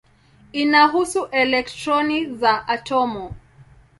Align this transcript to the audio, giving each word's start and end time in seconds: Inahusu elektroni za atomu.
Inahusu 0.53 1.25
elektroni 1.31 2.25
za 2.37 2.53
atomu. 2.67 3.31